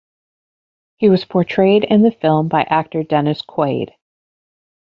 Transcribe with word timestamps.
He 0.97 1.09
was 1.11 1.25
portrayed 1.25 1.83
in 1.83 2.01
the 2.01 2.09
film 2.09 2.47
by 2.47 2.63
actor 2.63 3.03
Dennis 3.03 3.43
Quaid. 3.43 3.93